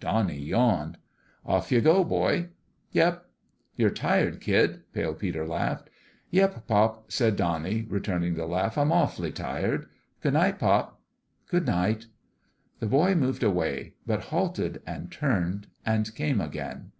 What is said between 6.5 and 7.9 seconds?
pop," said Donnie,